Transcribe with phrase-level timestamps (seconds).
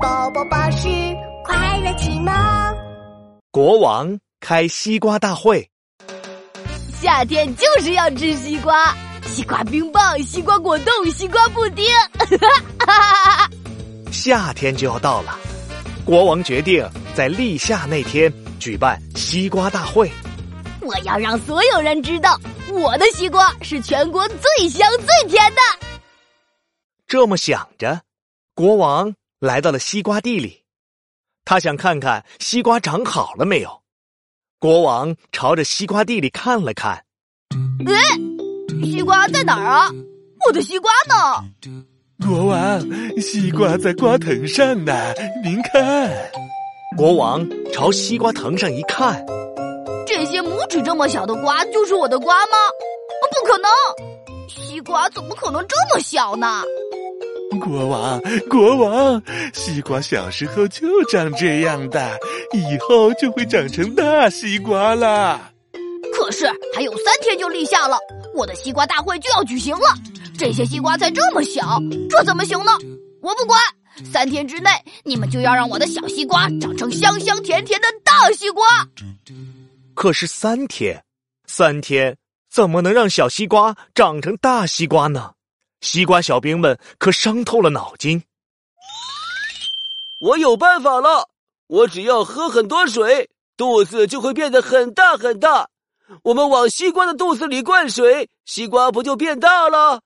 [0.00, 0.88] 宝宝巴士
[1.42, 2.32] 快乐启蒙。
[3.50, 5.68] 国王开西瓜大会。
[7.00, 8.94] 夏天就是要吃西瓜，
[9.26, 11.84] 西瓜冰棒、西瓜果冻、西瓜布丁。
[14.12, 15.36] 夏天就要到了，
[16.04, 20.08] 国王决定在立夏那天举办西瓜大会。
[20.80, 22.38] 我要让所有人知道，
[22.70, 25.60] 我的西瓜是全国最香最甜的。
[27.08, 28.00] 这么想着，
[28.54, 30.64] 国王来到了西瓜地里，
[31.44, 33.82] 他想看看西瓜长好了没有。
[34.58, 37.04] 国王朝着西瓜地里看了看，
[37.86, 37.94] 哎，
[38.82, 39.88] 西瓜在哪儿啊？
[40.44, 41.44] 我的西瓜呢？
[42.26, 42.80] 国王，
[43.20, 46.10] 西瓜在瓜藤上呢，您看。
[46.96, 49.24] 国王朝西瓜藤上一看。
[50.04, 52.56] 这些拇指这么小的瓜就是我的瓜吗？
[53.40, 53.70] 不可能，
[54.48, 56.64] 西瓜怎么可能这么小呢？
[57.56, 59.22] 国王，国王，
[59.54, 62.18] 西瓜小时候就长这样的，
[62.52, 65.50] 以后就会长成大西瓜啦。
[66.14, 67.96] 可是还有三天就立夏了，
[68.34, 69.86] 我的西瓜大会就要举行了。
[70.38, 72.72] 这些西瓜才这么小，这怎么行呢？
[73.22, 73.58] 我不管，
[74.12, 74.70] 三天之内
[75.04, 78.64] 你们就要让我的小西瓜长成香香甜甜的大西瓜。
[79.94, 81.02] 可是三天，
[81.46, 82.16] 三天
[82.52, 85.32] 怎么能让小西瓜长成大西瓜呢？
[85.80, 88.22] 西瓜小兵们可伤透了脑筋。
[90.20, 91.28] 我有办法了，
[91.68, 95.68] 我只要喝很多水，肚子就会变得很大很大。
[96.24, 100.00] 我们往西瓜的肚子里灌水，西瓜不就变大了？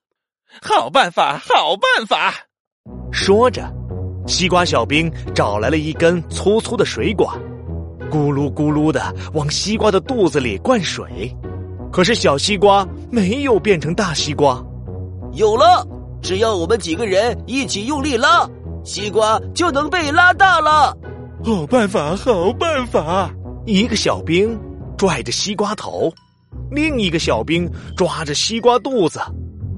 [0.60, 2.34] 好办法，好办法！
[3.10, 3.72] 说着，
[4.26, 7.40] 西瓜小兵找来了一根粗粗的水管。
[8.10, 11.34] 咕噜咕噜的往西瓜的肚子里灌水，
[11.90, 14.62] 可是小西瓜没有变成大西瓜。
[15.32, 15.86] 有了，
[16.22, 18.48] 只要我们几个人一起用力拉，
[18.84, 20.96] 西瓜就能被拉大了。
[21.44, 23.30] 好办法，好办法！
[23.66, 24.58] 一个小兵
[24.96, 26.12] 拽着西瓜头，
[26.70, 29.20] 另一个小兵抓着西瓜肚子，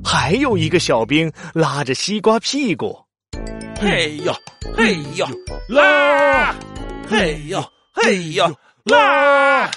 [0.04, 2.97] 还有一个小兵拉着西瓜屁股。
[3.81, 4.32] 嘿呦，
[4.76, 5.26] 嘿呦，
[5.69, 6.54] 拉！
[7.09, 7.64] 嘿呦。
[7.97, 8.50] 嘿呀
[8.87, 9.70] 拉，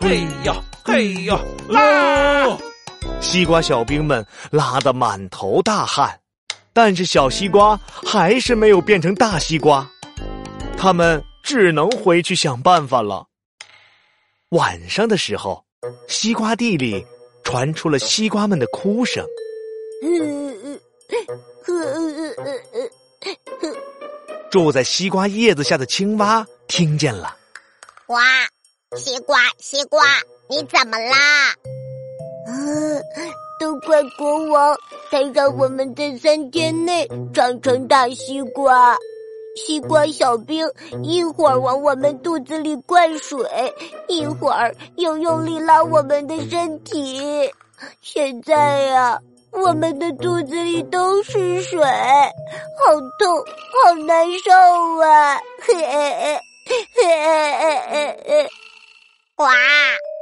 [0.00, 2.58] 嘿呀嘿呀拉！
[3.20, 6.20] 西瓜小兵们拉得满头大汗，
[6.72, 9.88] 但是小西瓜还是没有变成大西瓜，
[10.76, 13.26] 他们只能回去想办法了。
[14.50, 15.64] 晚上的时候，
[16.08, 17.06] 西瓜地里
[17.44, 19.24] 传出了西瓜们的哭声。
[24.50, 27.36] 住在西瓜叶子下的青蛙听见了。
[28.06, 28.20] 哇，
[28.96, 30.02] 西瓜，西瓜，
[30.48, 31.16] 你怎么啦？
[32.46, 32.52] 啊，
[33.60, 34.74] 都怪国王，
[35.10, 38.96] 才让我们在三天内长成大西瓜。
[39.54, 40.66] 西瓜小兵
[41.02, 43.38] 一会儿往我们肚子里灌水，
[44.08, 47.52] 一会儿又用力拉我们的身体。
[48.00, 49.18] 现在呀，
[49.52, 53.44] 我们的肚子里都是水，好痛，
[53.84, 54.52] 好难受
[55.02, 55.38] 啊！
[55.60, 56.40] 嘿嘿
[58.24, 58.48] 嘿。
[59.36, 59.44] 呱，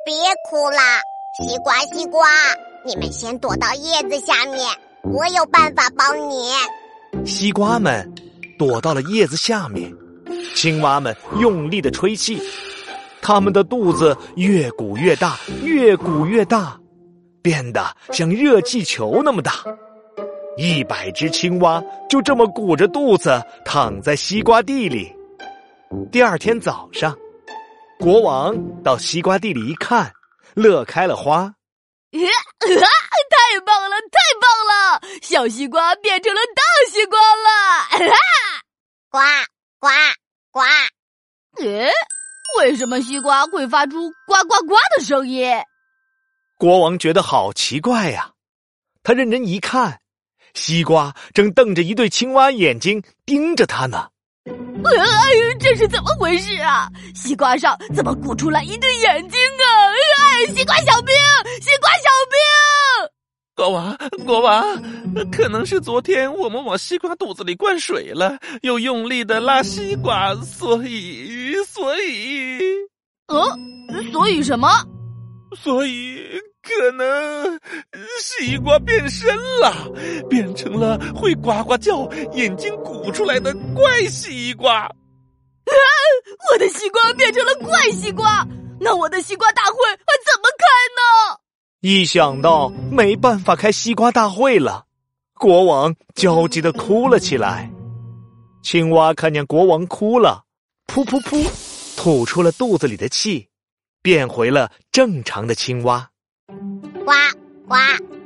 [0.05, 0.15] 别
[0.49, 0.81] 哭了，
[1.39, 2.27] 西瓜西瓜，
[2.89, 4.57] 你们先躲到叶子下面，
[5.03, 7.27] 我有办法帮你。
[7.27, 8.11] 西瓜们
[8.59, 9.95] 躲到了叶子下面，
[10.55, 12.41] 青蛙们用力的吹气，
[13.21, 16.81] 它们的肚子越鼓越大，越鼓越大，
[17.43, 19.53] 变得像热气球那么大。
[20.57, 25.15] 一百只青蛙就这么鼓着肚子躺在西瓜地里。
[26.11, 27.15] 第二天早上，
[28.01, 30.11] 国王到西瓜地里一看，
[30.55, 31.53] 乐开了花。
[33.31, 35.01] 太棒了，太棒了！
[35.23, 38.09] 小西瓜变成了大西瓜了！
[39.11, 39.19] 呱
[39.81, 39.89] 呱
[40.51, 40.61] 呱！
[41.63, 41.91] 诶，
[42.59, 45.51] 为什么西瓜会发出呱呱呱的声音？
[46.59, 48.33] 国王觉得好奇怪呀！
[49.03, 50.01] 他认真一看，
[50.55, 54.09] 西瓜正瞪着一对青蛙眼睛盯着他呢。
[54.47, 56.89] 哎呦，这是怎么回事啊？
[57.15, 59.67] 西瓜上怎么鼓出来一对眼睛啊？
[60.39, 61.13] 哎，西瓜小兵，
[61.61, 62.39] 西瓜小兵！
[63.57, 64.65] 国王，国王，
[65.33, 72.61] 可能是昨天我们往西瓜肚子里灌水了，又用力的拉西瓜，所以，所以，
[73.27, 74.69] 嗯，所以什么？
[75.61, 76.25] 所以。
[76.63, 77.59] 可能
[78.21, 79.73] 西瓜变身了，
[80.29, 84.81] 变成了会呱呱叫、眼睛鼓出来的怪西瓜。
[84.83, 84.93] 啊！
[86.53, 88.47] 我的西瓜变成了怪西瓜，
[88.81, 90.65] 那我的西瓜大会还怎么开
[90.97, 91.41] 呢？
[91.81, 94.85] 一想到没办法开西瓜大会了，
[95.35, 97.71] 国王焦急的哭了起来。
[98.63, 100.43] 青蛙看见国王哭了，
[100.87, 101.49] 噗噗噗，
[101.97, 103.49] 吐出了肚子里的气，
[104.03, 106.09] 变回了正常的青蛙。
[107.05, 107.13] 呱
[107.69, 107.77] 呱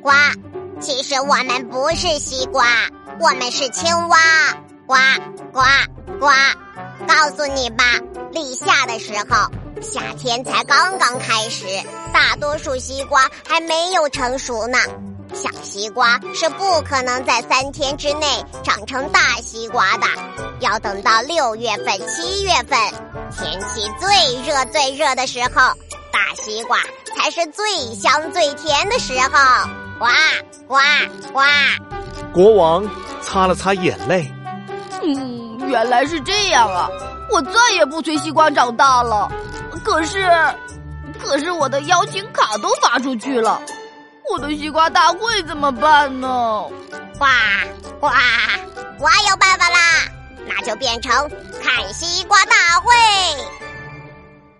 [0.00, 0.10] 呱！
[0.80, 2.64] 其实我们不是西瓜，
[3.20, 4.18] 我们是青蛙。
[4.86, 4.94] 呱
[5.52, 5.60] 呱
[6.18, 6.26] 呱！
[7.06, 7.84] 告诉你吧，
[8.32, 11.66] 立夏的时候，夏天才刚刚开始，
[12.12, 14.78] 大多数西瓜还没有成熟呢。
[15.34, 18.26] 小西瓜是不可能在三天之内
[18.62, 20.06] 长成大西瓜的，
[20.60, 22.78] 要等到六月份、七月份，
[23.34, 25.74] 天气最热最热的时候，
[26.12, 26.78] 大西瓜
[27.16, 27.64] 才是最
[27.94, 29.30] 香最甜的时候。
[29.98, 30.06] 呱
[30.66, 30.76] 呱
[31.32, 31.40] 呱！
[32.34, 32.86] 国王
[33.22, 34.30] 擦了擦眼泪。
[35.02, 36.88] 嗯，原来是这样啊！
[37.32, 39.30] 我再也不催西瓜长大了。
[39.84, 40.28] 可是，
[41.18, 43.60] 可是我的邀请卡都发出去了。
[44.30, 46.68] 我的西瓜大会怎么办呢？
[47.18, 47.26] 呱
[48.00, 48.08] 呱！
[48.98, 49.78] 我有办法啦，
[50.46, 51.12] 那就变成
[51.62, 52.92] 看西瓜大会。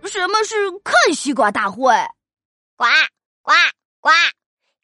[0.09, 1.95] 什么是看西瓜大会？
[2.77, 2.85] 呱
[3.43, 3.53] 呱
[4.01, 4.11] 呱！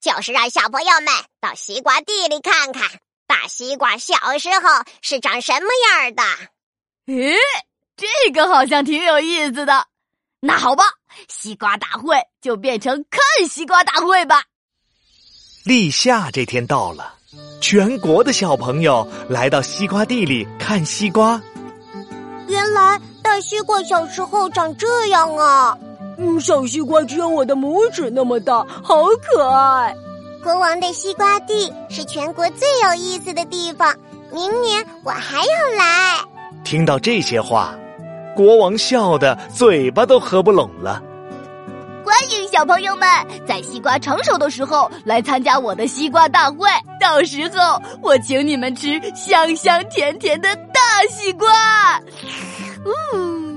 [0.00, 2.88] 就是让小朋友们到西瓜地里看看
[3.26, 4.68] 大西瓜小时候
[5.02, 6.22] 是长什么样的。
[7.06, 7.36] 诶，
[7.98, 9.84] 这个好像挺有意思的。
[10.40, 10.84] 那好吧，
[11.28, 14.44] 西瓜大会就变成看西瓜大会吧。
[15.64, 17.12] 立夏这天到了，
[17.60, 21.42] 全国的小朋友来到西瓜地里看西瓜。
[22.46, 25.76] 原来大西瓜小时候长这样啊！
[26.16, 29.94] 嗯，小西瓜只有我的拇指那么大，好可爱。
[30.42, 33.94] 国王的西瓜地是全国最有意思的地方，
[34.32, 36.20] 明年我还要来。
[36.64, 37.76] 听到这些话，
[38.38, 41.02] 国王笑得嘴巴都合不拢了。
[42.04, 43.08] 欢迎小朋友们
[43.44, 46.68] 在西瓜成熟的时候来参加我的西瓜大会，
[47.00, 50.80] 到时候我请你们吃香香甜甜的大
[51.10, 51.48] 西瓜。
[52.86, 53.47] 呜